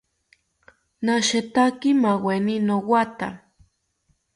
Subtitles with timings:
[1.05, 3.27] Nashetaki maaweni nowatha